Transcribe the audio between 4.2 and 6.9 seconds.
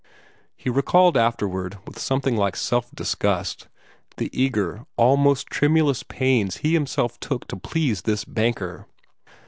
eager, almost tremulous pains he